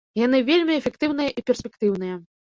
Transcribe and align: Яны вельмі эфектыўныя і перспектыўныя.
Яны 0.19 0.37
вельмі 0.47 0.73
эфектыўныя 0.81 1.33
і 1.41 1.43
перспектыўныя. 1.49 2.15